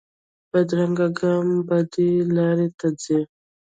بدرنګه 0.51 1.07
ګام 1.19 1.47
بدې 1.67 2.11
لارې 2.35 2.67
ته 2.79 2.87
ځي 3.01 3.19